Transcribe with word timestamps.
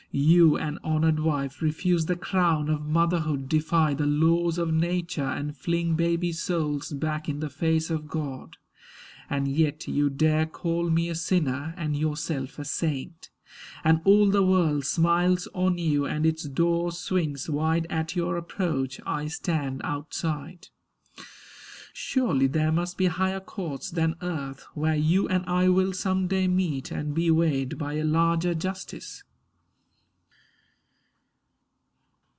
You, 0.13 0.57
an 0.57 0.77
honoured 0.83 1.21
wife, 1.21 1.61
Refuse 1.61 2.07
the 2.07 2.17
crown 2.17 2.67
of 2.67 2.85
motherhood, 2.85 3.47
defy 3.47 3.93
The 3.93 4.05
laws 4.05 4.57
of 4.57 4.73
nature, 4.73 5.23
and 5.23 5.55
fling 5.55 5.95
baby 5.95 6.33
souls 6.33 6.91
Back 6.91 7.29
in 7.29 7.39
the 7.39 7.49
face 7.49 7.89
of 7.89 8.09
God. 8.09 8.57
And 9.29 9.47
yet 9.47 9.87
you 9.87 10.09
dare 10.09 10.45
Call 10.45 10.89
me 10.89 11.07
a 11.07 11.15
sinner, 11.15 11.73
and 11.77 11.95
yourself 11.95 12.59
a 12.59 12.65
saint; 12.65 13.29
And 13.85 14.01
all 14.03 14.29
the 14.29 14.43
world 14.45 14.83
smiles 14.83 15.47
on 15.53 15.77
you, 15.77 16.05
and 16.05 16.25
its 16.25 16.43
doors 16.43 16.97
Swing 16.97 17.37
wide 17.47 17.87
at 17.89 18.13
your 18.13 18.35
approach. 18.35 18.99
I 19.05 19.27
stand 19.27 19.79
outside. 19.85 20.67
Surely 21.93 22.47
there 22.47 22.73
must 22.73 22.97
be 22.97 23.05
higher 23.05 23.39
courts 23.39 23.89
than 23.89 24.17
earth, 24.21 24.65
Where 24.73 24.93
you 24.97 25.29
and 25.29 25.45
I 25.45 25.69
will 25.69 25.93
some 25.93 26.27
day 26.27 26.49
meet 26.49 26.91
and 26.91 27.13
be 27.15 27.31
Weighed 27.31 27.77
by 27.77 27.93
a 27.93 28.03
larger 28.03 28.53
justice. 28.53 29.23